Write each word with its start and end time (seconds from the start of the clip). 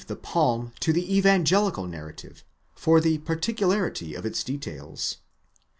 235 0.07 0.17
the 0.17 0.31
palm 0.33 0.73
to 0.79 0.91
the 0.91 1.15
evangelical 1.15 1.85
narrative, 1.85 2.43
for 2.73 2.99
the 2.99 3.19
particularity 3.19 4.15
of 4.15 4.25
its 4.25 4.43
details. 4.43 5.17